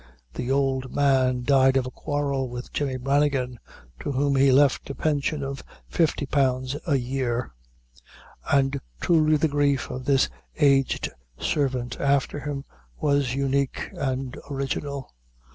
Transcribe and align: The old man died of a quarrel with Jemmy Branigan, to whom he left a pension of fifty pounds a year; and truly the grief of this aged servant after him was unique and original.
The 0.33 0.49
old 0.49 0.95
man 0.95 1.43
died 1.43 1.77
of 1.77 1.85
a 1.85 1.91
quarrel 1.91 2.49
with 2.49 2.73
Jemmy 2.73 2.97
Branigan, 2.97 3.59
to 3.99 4.11
whom 4.11 4.35
he 4.35 4.51
left 4.51 4.89
a 4.89 4.95
pension 4.95 5.43
of 5.43 5.63
fifty 5.87 6.25
pounds 6.25 6.75
a 6.87 6.95
year; 6.95 7.51
and 8.51 8.81
truly 8.99 9.37
the 9.37 9.47
grief 9.47 9.91
of 9.91 10.05
this 10.05 10.27
aged 10.57 11.11
servant 11.37 11.99
after 12.01 12.39
him 12.39 12.65
was 12.99 13.35
unique 13.35 13.91
and 13.95 14.39
original. 14.49 15.11